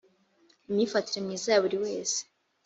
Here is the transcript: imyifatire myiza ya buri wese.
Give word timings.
imyifatire 0.69 1.19
myiza 1.25 1.49
ya 1.53 1.63
buri 1.63 1.77
wese. 1.83 2.19